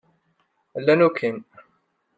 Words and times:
Llan 0.83 1.01
ukin. 1.07 1.35